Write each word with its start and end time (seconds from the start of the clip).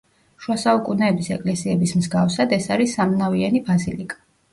შუა 0.43 0.55
საუკუნეების 0.59 1.27
ეკლესიების 1.35 1.93
მსგავსად, 1.99 2.55
ეს 2.57 2.65
არის 2.77 2.97
სამნავიანი 3.01 3.63
ბაზილიკა. 3.69 4.19